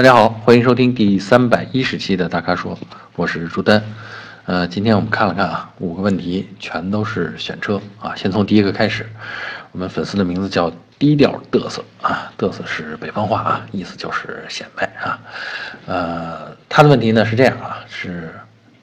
[0.00, 2.78] 大家好，欢迎收听第三百一十期的大咖说，
[3.16, 3.84] 我是朱丹。
[4.46, 8.16] 呃，今天我们看了看啊，五个问题全都是选车啊。
[8.16, 9.04] 先从第一个开始，
[9.72, 15.20] 我们粉丝的名字叫低调嘚瑟啊，嘚瑟是北方话啊，意思就是显摆啊。
[15.84, 18.32] 呃，他的问题呢是这样啊，是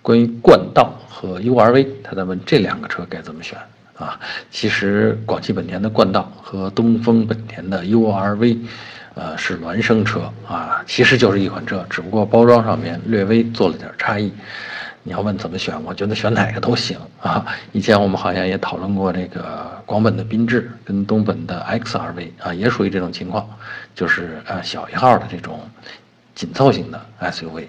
[0.03, 3.57] 关于冠道和 URV，他在问这两个车该怎么选
[3.95, 4.19] 啊。
[4.51, 8.59] 其实广汽本田的冠道和东风本田的 URV。
[9.17, 14.31] 呃，是孪生车啊，其实就是一款车，只不过包装上面略微做了点差异。
[15.03, 17.45] 你要问怎么选，我觉得选哪个都行啊。
[17.71, 23.47] 以前我们好像也讨论过这个广本的缤智跟东本的 XRV 啊，也属于这种情况，
[23.95, 25.61] 就是呃小一号的这种
[26.35, 27.67] 紧凑型的 SUV。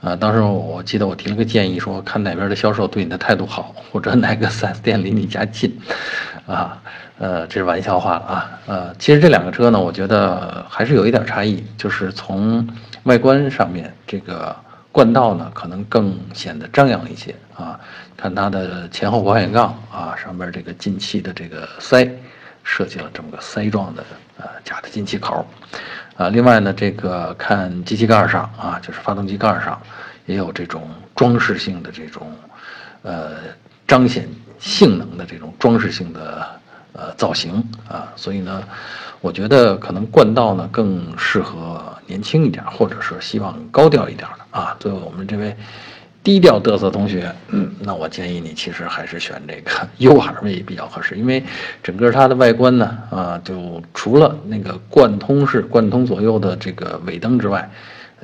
[0.00, 5.74] 啊，当时我记得我提了个建议，说看哪边的销售对你的态度好，或者哪个 4S 店离你家近，
[6.46, 6.82] 啊，
[7.18, 12.68] 呃，这是玩笑话了啊，呃，其实这两个车呢，我觉得还是有一点差异，就是从
[13.04, 14.54] 外观上面，这个
[14.90, 17.78] 冠道呢可能更显得张扬一些啊，
[18.16, 22.10] 看它的前后保险杠啊，上面这个进气的这个塞，
[22.64, 24.04] 设计了这么个塞状的
[24.38, 25.46] 呃假的进气口。
[26.16, 29.80] 啊，另外呢，这个看机器盖上啊，就是发动机盖上，
[30.26, 32.32] 也有这种装饰性的这种，
[33.02, 33.36] 呃，
[33.86, 36.48] 彰显性能的这种装饰性的
[36.94, 38.64] 呃造型啊，所以呢，
[39.20, 44.74] 我觉得可能冠道呢更适合年轻一点，或者是希望高调一点的啊。
[44.80, 45.54] 作为我们这位。
[46.24, 51.44] 低调嘚瑟同学，嗯，那我建议你其实还是选这个 U R V 比较合适，因为
[51.82, 57.70] 整个它的外观呢，啊，就除了那个贯通式、贯通左右的这个尾灯之外，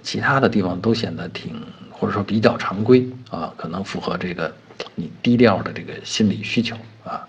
[0.02, 4.52] 其他的地方都显得挺或者说比较常规啊，可能符合这个
[4.94, 7.26] 你低调的这个心理需求啊。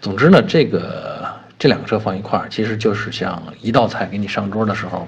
[0.00, 1.26] 总之呢，这个
[1.58, 5.06] 这两个车放一块儿，其实就是像一道菜给你上桌的时候。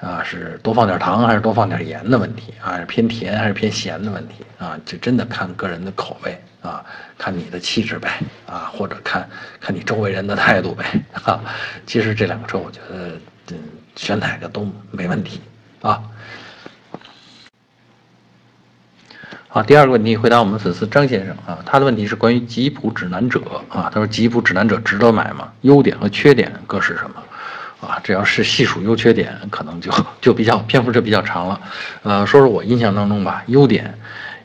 [0.00, 2.78] 啊，是多放点糖还是多放点盐的问题啊？
[2.78, 4.78] 是偏甜还是偏咸的问题啊？
[4.86, 6.84] 这真的看个人的口味啊，
[7.18, 8.08] 看你的气质呗
[8.46, 9.28] 啊，或者看
[9.60, 10.84] 看你周围人的态度呗
[11.24, 11.42] 啊。
[11.84, 13.18] 其实这两个车，我觉得
[13.50, 13.58] 嗯，
[13.96, 15.40] 选哪个都没问题
[15.82, 16.02] 啊。
[19.50, 23.40] 好，第二个问题回答我们粉丝张先生啊，他的问题是关于吉普指南者
[23.70, 25.50] 啊，他说吉普指南者值得买吗？
[25.62, 27.22] 优点和缺点各是什么？
[27.80, 29.90] 啊，这要是细数优缺点，可能就
[30.20, 31.60] 就比较篇幅就比较长了。
[32.02, 33.98] 呃，说说我印象当中吧，优点，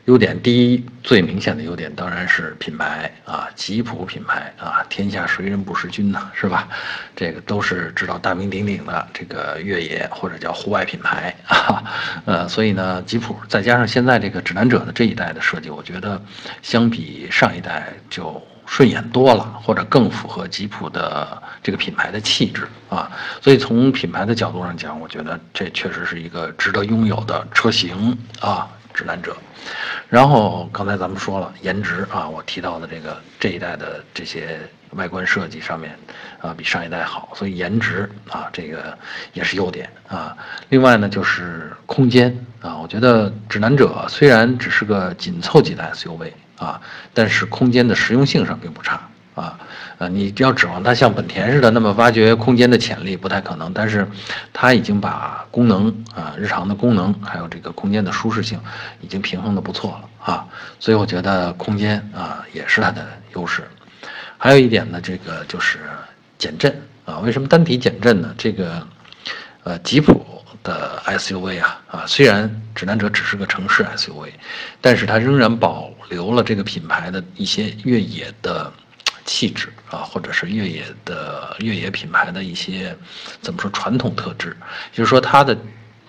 [0.06, 6.68] 优点第一最明显的优点当然是品牌啊，吉普品牌啊，天下谁人不识君呢，是吧？
[7.16, 11.82] 这个都是知道大名鼎鼎的这个越野或者叫户外品牌啊。
[12.26, 16.20] 呃，所以呢，吉普再加上现在这个指南者的这一代的设计，我觉得
[16.62, 18.42] 相比上一代就。
[18.66, 23.10] 顺眼多了，或者更符合吉普的这个品牌的气质啊，
[23.42, 29.36] 所以从品牌的角度上讲，我觉得这确实是一个值得拥有的车型啊，指南者。
[30.08, 34.60] 然后刚才咱们说了颜值啊，我提到的这个这一代的这些
[34.90, 35.98] 外观设计上面
[36.40, 38.96] 啊，比上一代好，所以颜值啊，这个
[39.32, 40.36] 也是优点啊。
[40.68, 46.32] 另外呢，就是空间啊，我觉得指南者虽然只是个紧凑级的 SUV。
[46.56, 46.80] 啊，
[47.12, 49.58] 但是空间的实用性上并不差啊，
[49.98, 54.08] 呃，你要指望它像本田似的那么挖掘空间的潜力不太可能，但是
[54.52, 58.60] 它已经把功能啊、日常的功能还有这个空间的舒适性
[59.00, 60.46] 已经平衡的不错了啊，
[60.78, 63.62] 所以我觉得空间啊也是它的优势。
[64.38, 65.80] 还有一点呢，这个就是
[66.38, 66.74] 减震
[67.04, 68.34] 啊，为什么单体减震呢？
[68.38, 68.86] 这个
[69.64, 70.24] 呃，吉普。
[70.62, 74.30] 的 SUV 啊啊，虽然指南者只是个城市 SUV，
[74.80, 78.72] 但是它仍然保留了这个品牌的一些越野的
[79.24, 82.96] 气质啊，或者是越野的越野品牌的一些
[83.40, 84.56] 怎么说传统特质，
[84.92, 85.56] 就是说它的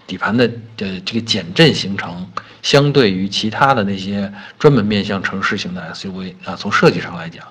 [0.07, 0.49] 底盘的
[0.79, 2.29] 呃这个减震行程，
[2.61, 7.43] 相对于其他的那些专门面向城市型的 SUV 啊，从设计上来讲。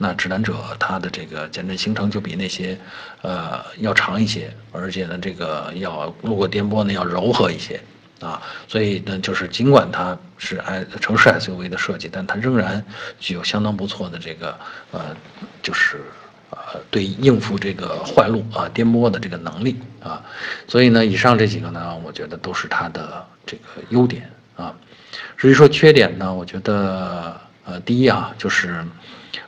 [0.00, 2.78] 那指南者它的这个减震行程就比那些，
[3.20, 7.80] 呃，要长一些，而且呢，这个要路过颠簸呢要柔和一些，
[8.20, 12.84] 啊，所以呢，就是尽管它是 i 城市 SUV 的设计，但它仍然
[13.18, 14.58] 具有相当不错的这个，
[14.92, 15.16] 呃，
[15.62, 16.00] 就是
[16.50, 20.22] 呃，对应付这个坏路啊、颠簸的这个能力啊，
[20.66, 24.74] 所以呢，以上这几个呢，我觉得都是它的这个优点啊。
[25.36, 28.84] 至于说缺点呢，我觉得，呃，第一啊，就是。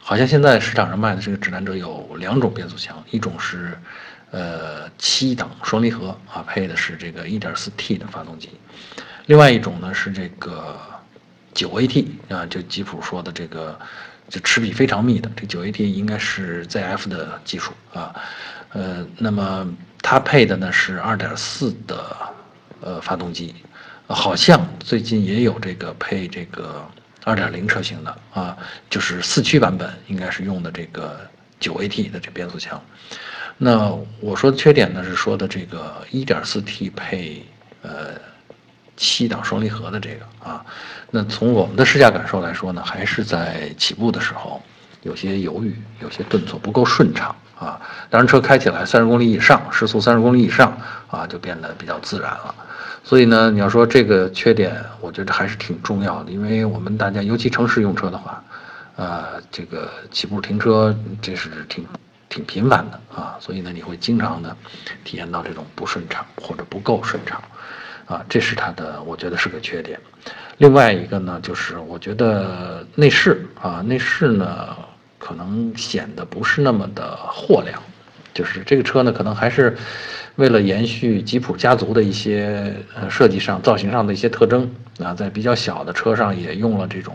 [0.02, 3.78] 好像现在市场上卖的这个指南者有两种变速箱，一种是，
[4.30, 8.50] 呃，七档双离合啊，配的是这个 1.4T 的发动机，
[9.26, 10.78] 另外一种呢是这个
[11.52, 13.78] 九 AT 啊，就吉普说的这个，
[14.28, 18.14] 就齿比非常密的这九 AT 应该是 ZF 的技术啊，
[18.72, 19.68] 呃，那么
[20.00, 22.16] 它配的呢是2.4的
[22.80, 23.54] 呃发动机，
[24.06, 26.88] 好像最近也有这个配这个
[27.24, 28.56] 二点零车型的啊，
[28.88, 31.28] 就是四驱版本应该是用的这个
[31.60, 32.82] 九 AT 的这变速箱。
[33.56, 37.44] 那我说的缺点呢是说的这个一点四 T 配
[37.82, 38.18] 呃
[38.96, 40.64] 七档双离合的这个啊，
[41.10, 44.60] 那从我们的试驾感受来说呢，还是在起步的时候
[45.02, 47.36] 有些犹豫，有些顿挫不够顺畅。
[47.60, 47.78] 啊，
[48.08, 50.74] 当然车开起来三十公里以上，时速三十公里以上
[51.10, 52.54] 啊，就变得比较自然了。
[53.04, 58.42] 所以呢，你要说这个缺点，我觉得还是挺重要的，因为我们大家尤其城市用车的话，
[59.00, 61.86] 呃，这个起步停车这是挺
[62.28, 64.54] 挺频繁的啊，所以呢，你会经常的
[65.04, 67.42] 体验到这种不顺畅或者不够顺畅，
[68.04, 69.98] 啊，这是它的，我觉得是个缺点。
[70.58, 74.76] 另外一个呢，就是我觉得内饰啊，内饰呢。
[75.22, 77.80] 可能显得不是那么的豁亮，
[78.32, 79.76] 就是这个车呢，可能还是
[80.36, 84.68] 为了延续吉普家族的一些呃设计上、造型上的一些特征
[84.98, 87.14] 啊，在比较小的车上也用了这种，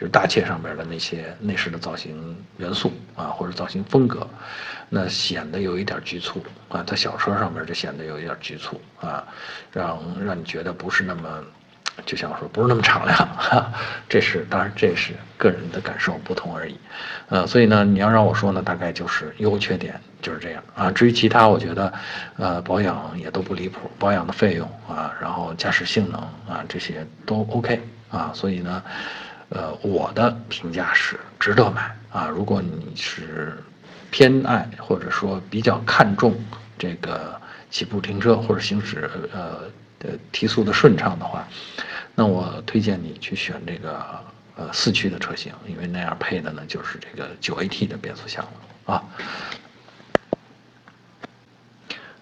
[0.00, 4.26] 就是大切上边的那些内饰的造型元素啊，或者造型风格，
[4.88, 9.22] 那显得有一点局促啊，在小车上面就显得有一点局促啊，
[9.72, 11.44] 让让你觉得不是那么。
[12.06, 13.70] 就像说不是那么敞亮，哈，
[14.08, 16.74] 这是当然这是个人的感受不同而已，
[17.28, 20.90] 呃，所以呢，你要让我说呢，大概就是优缺点就是这样啊。
[20.90, 21.92] 至于其他，我觉得，
[22.38, 26.18] 呃，保养也都不离谱，保养的费用啊，然后驾驶性能
[26.48, 28.30] 啊，这些都 OK 啊。
[28.32, 28.82] 所以呢，
[29.50, 32.26] 呃，我的评价是值得买啊。
[32.28, 33.56] 如果你是
[34.10, 36.34] 偏爱或者说比较看重
[36.78, 39.60] 这个起步停车或者行驶呃
[39.98, 41.46] 的提速的顺畅的话。
[42.14, 44.04] 那我推荐你去选这个
[44.56, 49.02] 呃四驱的车型，因为那样配的呢就是这个九 AT 的变速箱了啊。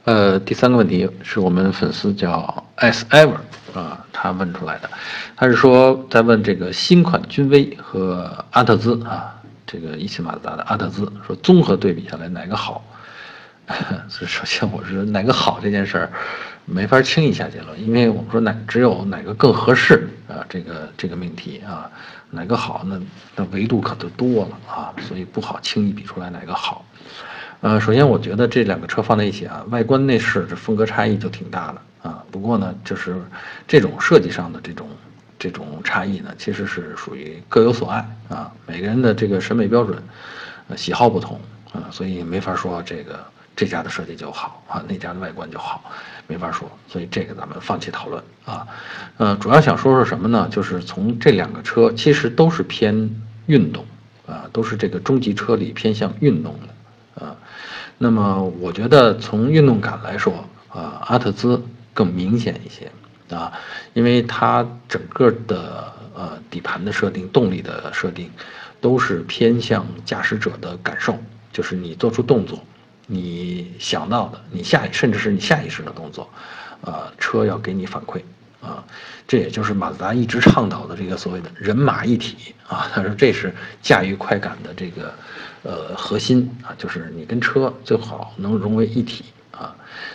[0.04, 3.40] 呃，第三个问题是我们粉丝叫 S Ever
[3.74, 4.90] 啊，他问出来的，
[5.36, 9.32] 他是说在问这个新款君威和阿特兹啊，
[9.64, 12.84] 这个一汽马自达的阿特兹，说综合对比下来哪个好？
[14.08, 16.10] 所以首先我是哪个好这件事儿。
[16.70, 21.90] 没法轻易下结论，因为我们说哪只有哪个更合适啊，这个这个命题啊，
[22.30, 23.00] 哪个好那
[23.36, 26.84] 那维度可就多了啊，所以不好轻易比出来哪个好。
[27.62, 32.24] 呃，首先我觉得这两个车放在一起啊，外观内饰这风格差异就挺大的啊。
[32.30, 33.16] 不过呢，就是
[33.66, 34.88] 这种设计上的这种
[35.38, 40.02] 这种差异呢，其实是属于各有所爱啊，每个人的这个审美标准、
[40.76, 41.40] 喜好不同
[41.72, 43.24] 啊，所以没法说这个。
[43.58, 45.82] 这家的设计就好啊，那家的外观就好，
[46.28, 48.64] 没法说，所以这个咱们放弃讨论啊。
[49.16, 50.48] 呃，主要想说说什么呢？
[50.48, 53.10] 就是从这两个车其实都是偏
[53.46, 53.84] 运动
[54.28, 57.36] 啊，都是这个中级车里偏向运动的啊。
[57.98, 61.60] 那么我觉得从运动感来说啊，阿特兹
[61.98, 62.88] 更明显一些
[63.36, 63.52] 啊，
[63.92, 68.30] 因为它整个的呃底盘的设定、动力的设定
[68.80, 71.18] 都是偏向驾驶者的感受，
[71.52, 72.62] 就是你做出动作。
[73.08, 76.30] 你想到的，你下甚至是你下意识的动作，
[76.82, 78.22] 呃，车要给你反馈
[78.62, 78.84] 啊，
[79.26, 82.88] 这也就是马自达一直倡导的这个所谓的人马一体啊。
[82.94, 83.52] 他说这是
[83.82, 85.12] 驾驭快感的这个
[85.64, 89.24] 呃核心啊，就是你跟车最好能融为一体。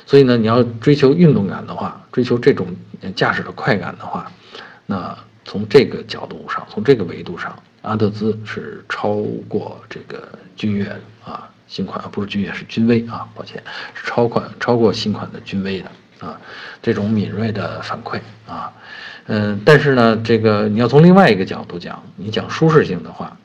[0.06, 2.68] 所以呢，你要追求运动感的话，追求这种
[3.16, 4.32] 驾驶的快感的话，
[4.86, 9.16] 那从这个角度上，从这个维度上，阿特兹是超
[9.48, 10.86] 过这个君越
[11.24, 11.50] 啊。
[11.66, 13.64] 新款不是君越，是君威啊，抱歉，
[13.96, 15.90] 是超款超过新款的君威的
[16.28, 16.40] 啊，
[16.84, 18.72] 这种敏锐的反馈啊，
[19.26, 23.36] 嗯，但是呢，这个你要从另外一个角度讲，你讲舒适性的话，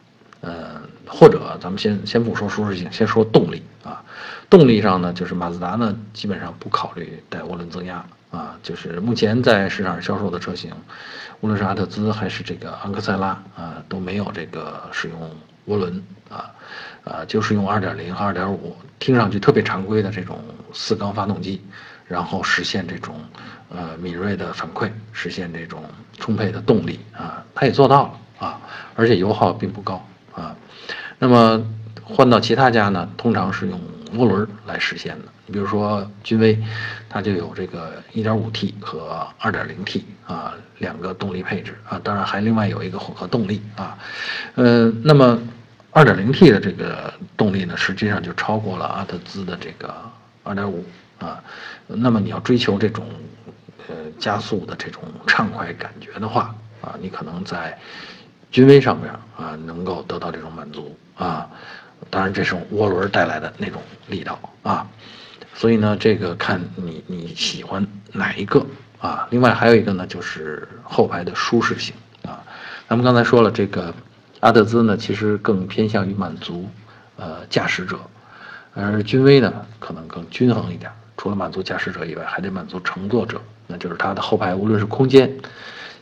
[0.42, 4.04] 呃，或者咱们先先不说舒适性，先说动力啊，
[4.50, 10.72] 动力上呢，就是马自达呢基本上不考虑带涡轮增压啊，就是目前在市场上销售的车型，
[11.40, 15.30] 无论是阿特兹还是这个昂克赛拉啊，都没有这个使用
[15.68, 16.50] 涡轮啊。
[17.04, 20.38] 啊，就是用二点零和二点五，听上去特别常规的这种
[20.74, 21.62] 四缸发动机，
[22.06, 23.14] 然后实现这种
[23.70, 25.82] 呃敏锐的反馈，实现这种
[26.18, 28.60] 充沛的动力啊，它也做到了啊，
[28.94, 30.54] 而且油耗并不高啊。
[31.18, 31.64] 那么
[32.04, 33.80] 换到其他家呢，通常是用
[34.16, 35.24] 涡轮来实现的。
[35.46, 36.58] 你比如说君威，
[37.08, 43.98] 它就有这个一点五 T 和二点零 T 啊两个动力配置啊，当然还另外有一个混合动力啊，
[44.54, 45.38] 呃，那么。
[45.90, 49.92] 二点零 T 的这个动力呢，实际上就超过了阿特兹的这个
[50.44, 50.84] 二点五
[51.18, 51.42] 啊。
[51.86, 53.04] 那么你要追求这种
[53.88, 57.76] 呃加速的这种畅快感觉的话啊，你可能在
[58.50, 61.48] 君威上面啊能够得到这种满足啊。
[62.10, 64.88] 当然，这是涡轮带来的那种力道啊。
[65.54, 68.64] 所以呢，这个看你你喜欢哪一个
[69.00, 69.26] 啊。
[69.30, 72.42] 另外还有一个呢，就是后排的舒适性啊。
[72.88, 73.92] 咱们刚才说了，这个
[74.40, 76.68] 阿特兹呢，其实更偏向于满足
[77.16, 77.98] 呃驾驶者，
[78.74, 80.90] 而君威呢，可能更均衡一点。
[81.16, 85.28] 除了满足驾驶者以外，还得满足乘坐者，那就是它的后排，无论是空间，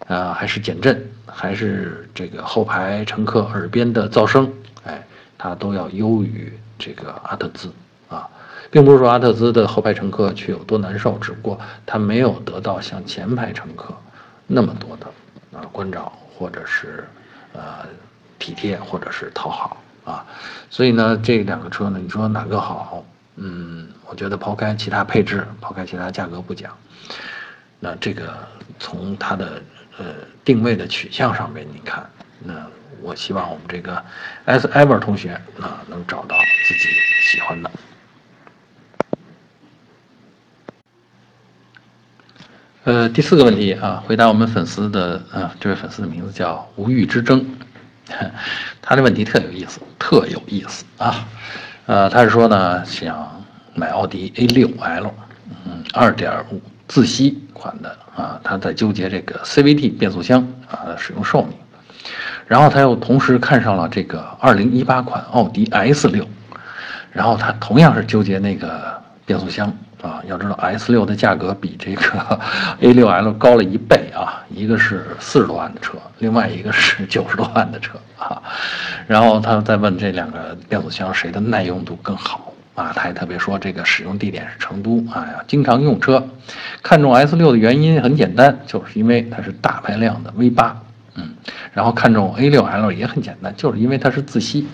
[0.06, 4.52] 啊，还是减震，还是这个后排乘客耳边的噪声，
[4.84, 5.02] 哎，
[5.48, 7.72] 它都要优于这个阿特兹
[8.08, 8.28] 啊，
[8.70, 13.94] 并不是说阿特兹的后排乘客去有多难受，只不过它没有得到像前排乘客
[14.46, 15.06] 那么多的
[15.56, 17.06] 啊关照，或者是
[17.52, 17.86] 呃
[18.38, 20.26] 体贴，或者是讨好啊，
[20.68, 23.04] 所以呢，这两个车呢，你说哪个好？
[23.36, 26.72] 嗯，我觉得抛开其他配置，抛开其他价格不讲，
[27.78, 28.34] 那这个
[28.78, 29.62] 从它的
[29.98, 30.06] 呃
[30.44, 32.08] 定位的取向上面，你看，
[32.40, 32.54] 那
[33.02, 34.02] 我希望我们这个
[34.44, 36.36] S Ever 同学啊能找到
[36.66, 36.88] 自己
[37.22, 37.70] 喜欢的。
[42.84, 47.44] 呃，第四个问题啊，回答我们粉丝的啊，这位粉丝的名字叫无欲之争，
[48.80, 51.26] 他的问题特有意思，特有意思啊。
[51.86, 55.10] 呃，他是说呢，想买奥迪 A6L，
[55.64, 61.58] 嗯，二点五自吸款的啊，他在纠结这个 CVT 变速箱啊使用寿命，
[62.46, 66.24] 然后他又同时看上了这个二零一八款奥迪 S6，
[67.12, 69.66] 然后他同样是纠结那个变速箱
[70.02, 72.40] 啊，要知道 S6 的价格比这个
[72.80, 78.40] A6L 高了一倍啊，一个是四十多万的车，另外一个是 九十多万的车啊。
[79.08, 82.92] 然后他再问这两个变速箱谁的耐用度更好啊？
[82.94, 86.24] 他还特别说这个使用地点是成都啊，经常用车，
[86.82, 90.76] 看中 S 六的原因很简单，就是因为它是大排量的 V 八，
[91.16, 91.34] 嗯，
[91.72, 94.66] 然后看中 A 六 L 也很简单，就是因为它是自吸，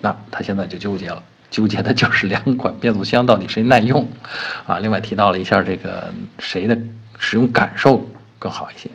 [0.00, 4.08] 那他现在就纠结了，纠结的就是两款变速箱到底谁耐用
[4.66, 4.78] 啊？
[4.78, 6.78] 另外提到了一下这个谁的
[7.18, 8.08] 使用感受
[8.38, 8.88] 更好一些。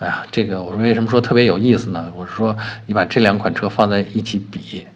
[0.00, 2.12] 哎呀，这个我说为什么说特别有意思呢？
[2.14, 4.86] 我是说你把这两款车放在一起比，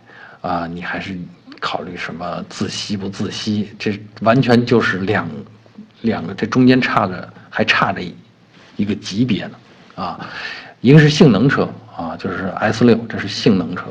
[0.41, 1.19] 啊，你还是
[1.59, 3.69] 考虑什么自吸不自吸？
[3.79, 5.29] 这完全就是两
[6.03, 8.01] 两个，这中间差着还差着
[8.77, 9.57] 一个级别呢，
[9.97, 10.29] 啊，
[10.83, 13.85] 一个是性能车啊，就是 S 六，这是性能车，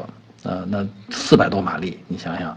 [0.44, 2.56] 呃，那四百多马力，你想想，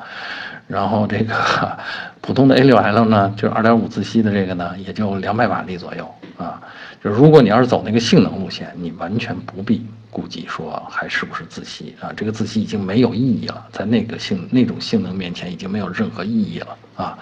[0.66, 1.32] 然后这个
[2.20, 6.60] 普通的 A 六 L 呢，就是二点五自吸的这个呢，也就两百马力左右啊。
[7.02, 17.16] 就如果你要是走那个性能路线，你完全不必顾及说还是不是自吸啊，这个自吸已经没有意义了，在那个性那种性能面前已经没有任何意义了啊，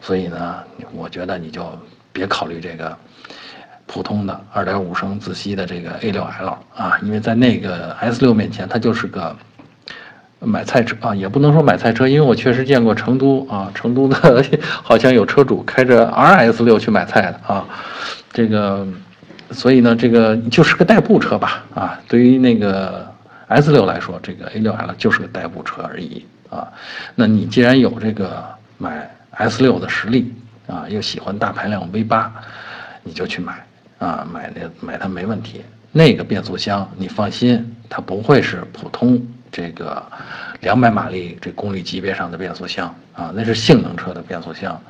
[0.00, 1.78] 所以呢，我觉得你就
[2.12, 2.98] 别考虑这个
[3.88, 9.36] 普通的二点五升自吸的这个 A6L 啊，因为在那个 S6 面前，它就是个
[10.38, 14.44] 买菜车啊，也不能说买菜车，因为我确实见过成都啊，成都的
[14.84, 17.66] 好像有车主开着 RS6 去买菜的啊，
[18.32, 18.86] 这个。
[19.50, 23.10] 所以呢，这个就是个代步车吧，啊，对于那个
[23.46, 26.68] S 六来说，这个 A 六 L 就是个代步车而已啊。
[27.14, 28.44] 那你既然有这个
[28.76, 30.34] 买 S 六的实力
[30.66, 32.30] 啊，又喜欢大排量 V 八，
[33.02, 33.64] 你就去买
[33.98, 35.62] 啊，买那买它没问题。
[35.90, 40.04] 那个变速箱你放心，它不会是普通这个
[40.60, 44.80] 两百马力这功率级别上的变速箱啊，那是性能车的变速箱。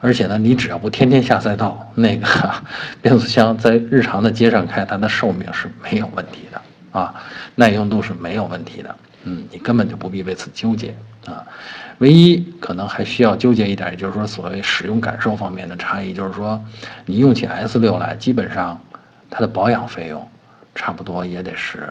[0.00, 2.26] 而且呢，你只要不天天下赛道，那个
[3.02, 6.60] 变速箱在日常的街上开，它的寿命是没有问题的
[6.98, 7.14] 啊，
[7.54, 8.96] 耐用度是没有问题的。
[9.24, 10.94] 嗯，你根本就不必为此纠结
[11.26, 11.44] 啊。
[11.98, 16.62] 唯一可能还需要纠结一点，也就是说所谓使用感受方面的差异，就是说
[17.04, 18.80] 你用起 S 六来，基本上
[19.30, 20.28] 它的保养费用
[20.74, 21.88] 差不多也得是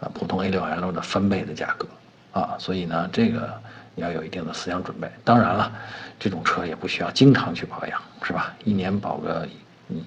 [0.00, 1.86] 呃普通 A 六 L 的翻倍的价格
[2.32, 2.56] 啊。
[2.58, 3.52] 所以呢，这个
[3.94, 5.08] 你要有一定的思想准备。
[5.24, 5.72] 当然了。
[6.16, 8.54] 这种车也不需要经常去保养，是吧？
[8.62, 9.46] 一年保个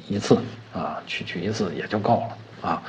[0.08, 0.40] 一次
[0.74, 2.24] 啊，去去一次也就够
[2.62, 2.82] 了啊。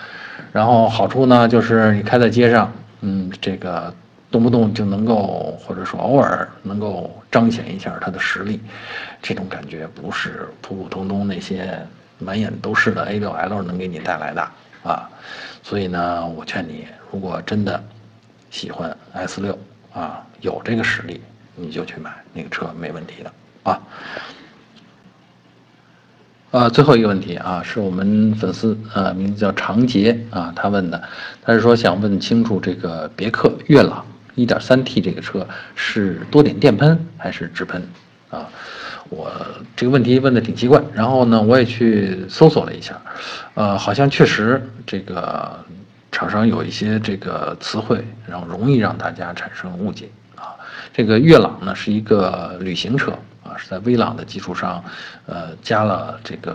[0.53, 3.93] 然后好处呢，就是你开在街上，嗯，这个
[4.31, 8.61] 动不动就能够，或者说偶尔能够彰显一下它的实力，
[9.23, 11.79] 这种感觉不是普普通通那些
[12.19, 14.43] 满眼都是的 A6L 能给你带来的
[14.83, 15.09] 啊。
[15.63, 17.83] 所以呢，我劝你，如果真的
[18.51, 19.57] 喜欢 S6
[19.93, 21.21] 啊，有这个实力。
[21.61, 23.33] 你就去买那个车，没问题的
[23.65, 23.83] 啊。
[26.53, 31.03] 呃，最后一个问题啊，是我们粉丝呃，名字叫长杰啊，他问的，
[31.43, 34.07] 他是说想问清楚这个别克悦朗
[34.39, 37.83] 一点三 T 这个车是多点电喷还是直喷
[38.31, 38.49] 啊？
[39.11, 39.33] 我
[39.75, 43.01] 这个问题问的挺奇怪，然后呢，我也去搜索了一下，
[43.55, 45.59] 呃，好像确实这个
[46.13, 50.55] 厂商有一些这个词汇，然后容易让大家产生误解啊。
[50.93, 53.11] 这个悦朗呢是一个旅行车
[53.43, 54.85] 啊，是在威朗的基础上，
[55.27, 56.55] 呃，加了这个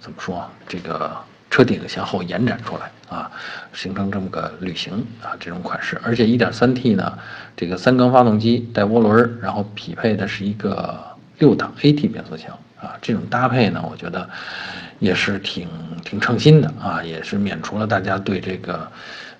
[0.00, 1.14] 怎么说这个
[1.50, 3.30] 车顶向后延展出来啊，
[3.74, 7.18] 形成这么个旅行啊这种款式，而且 1.3T 呢，
[7.56, 10.98] 这个三缸发动机带涡轮，然后匹配的是一个
[11.38, 14.30] 六档 AT 变速箱啊，这种搭配呢，我觉得
[15.00, 15.68] 也是挺
[16.04, 18.90] 挺称心的啊，也是免除了大家对这个。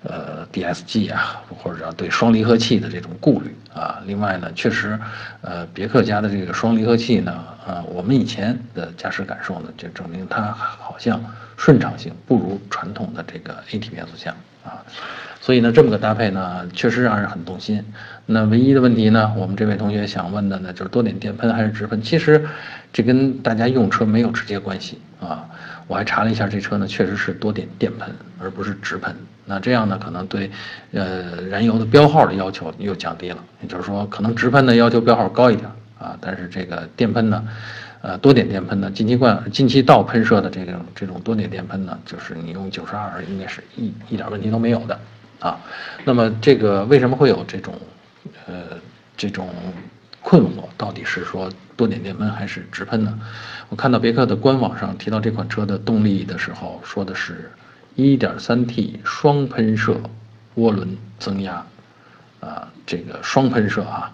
[0.03, 4.01] 呃，DSG 啊，或者对双离合器的这种顾虑啊。
[4.07, 4.99] 另外呢，确实，
[5.41, 11.23] 呃，别克家的这个双离合器呢，呃，我们以前的驾驶感受呢，就证明它好像
[11.61, 14.81] 顺畅性不如传统的这个 AT 变速箱啊。
[15.39, 17.83] 所以呢，这么个搭配呢，确实让人很动心。
[18.25, 22.01] 那唯一的问题呢，我们这位同学想问的呢，就是多点电喷还是直喷？
[22.01, 22.47] 其实，
[22.91, 25.45] 这跟大家用车没有直接关系啊。
[25.87, 29.15] 我还查了一下，这车呢确实是多点电喷，而不是直喷。
[29.45, 30.49] 那这样呢，可能对，
[30.93, 33.37] 呃，燃油的标号的要求又降低了。
[33.61, 37.43] 也就是说，可能直喷的要求标号高一点啊，但是这个电喷呢，
[38.01, 44.99] 呃，多点电喷的，进气罐、进气道喷射的这种这种多点电喷呢，就是你用九十二应该是一一点问题都没有的
[45.39, 45.59] 啊。
[46.03, 47.73] 那么这个为什么会有这种，
[48.47, 48.77] 呃，
[49.15, 49.47] 这种？
[50.23, 53.19] 困惑到底是说多点电喷还是直喷呢？
[53.69, 57.49] 我看到别克的官网上提到这款车的动力的时候，说的是
[57.95, 59.99] 一点三 T 双喷射
[60.57, 61.65] 涡轮增压，
[62.39, 64.13] 啊，这个双喷射啊，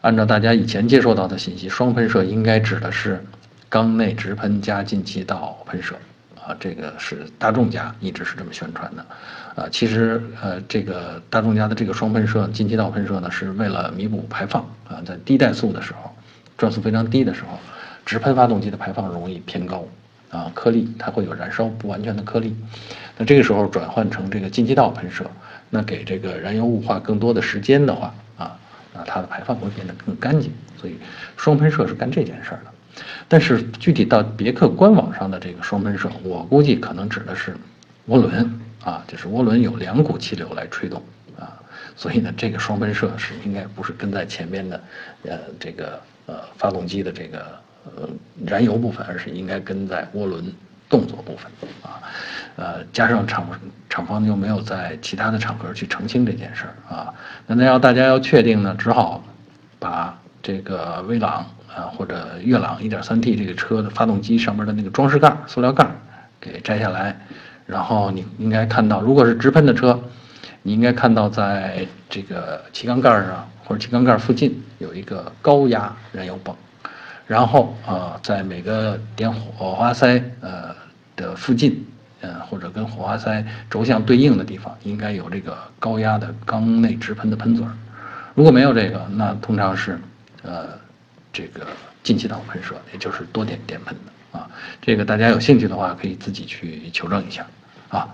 [0.00, 3.24] 按照大家以前接受到的信息，双喷射应该指的是
[3.68, 5.94] 缸内直喷加进气道喷射。
[6.46, 9.04] 啊，这个是大众家一直是这么宣传的，
[9.54, 16.10] 啊，其实呃，这个大众家的这个双喷射进气道喷射呢，是为了弥补排放啊，在低怠速的时候，
[16.56, 17.58] 转速非常低的时候，
[18.06, 19.84] 直喷发动机的排放容易偏高，
[20.30, 22.56] 啊，颗粒它会有燃烧不完全的颗粒，
[23.18, 25.30] 那这个时候转换成这个进气道喷射，
[25.68, 28.14] 那给这个燃油雾化更多的时间的话，
[28.98, 30.98] 那它的排放会变得更干净，所以
[31.36, 33.04] 双喷射是干这件事儿的。
[33.28, 37.56] 但是具体到别克官网上的这个双喷射，我估计可能指的是
[38.08, 41.00] 涡轮啊，就是涡轮有两股气流来吹动
[41.38, 41.54] 啊，
[41.94, 44.82] 所以呢，这个双喷射是应该不是跟在前面的，
[45.22, 47.38] 呃，这个呃发动机的这个
[47.84, 48.08] 呃
[48.44, 50.44] 燃油部分，而是应该跟在涡轮
[50.88, 52.02] 动作部分啊，
[52.58, 53.46] 呃，加上厂
[53.88, 57.14] 厂方就没有在其他的场合去澄清这件事儿啊，
[57.46, 59.24] 那那要大家要确定呢，只好
[59.78, 61.46] 把这个威朗。
[61.68, 65.86] 啊，或者悦朗 1.3T 这个车的发动机上面的那个装饰盖、塑料盖
[66.40, 67.16] 给摘下来，
[67.66, 70.00] 然后你应该看到，如果是直喷的车，
[70.62, 76.56] 你应该看到在这个气缸盖上或者气缸盖附近有一个高压燃油泵，
[77.28, 80.74] 然后啊，在每个点火花塞呃
[81.14, 81.86] 的附近，
[82.20, 87.72] 呃或者跟火花塞轴向对应的地方，应该有这个高压的缸内直喷的喷嘴儿。
[88.34, 90.00] 如果没有这个，那通常是
[90.42, 90.78] 呃。
[91.30, 91.64] 这个
[92.02, 94.50] 进气道喷射，也就是多点电喷的啊，
[94.80, 97.46] 这个大家有兴趣的话，可以自己去求证一下
[97.90, 98.08] 啊。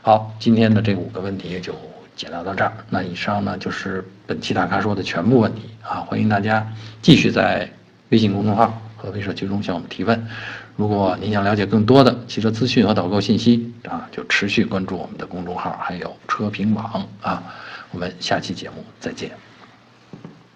[0.00, 1.74] 好，今天的这五个问题就
[2.16, 2.72] 解答到这儿。
[2.88, 6.66] 那以上呢就是本期大咖说的全部问题啊，欢迎大家
[7.02, 7.68] 继续在
[8.10, 10.28] 微信公众号和微社区中向我们提问。
[10.76, 17.42] 如果您想了解更多的汽车资讯和导购信息啊，就持续关注我们的公众号，还有车评网啊。
[17.92, 19.49] 我们下期节目再见。